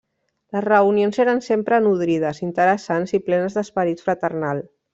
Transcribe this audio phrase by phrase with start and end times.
[0.55, 4.65] Les reunions eren sempre nodrides, interessants i plenes d'esperit fraternal.